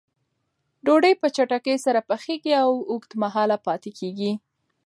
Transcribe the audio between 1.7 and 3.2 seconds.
سره پخیږي او اوږد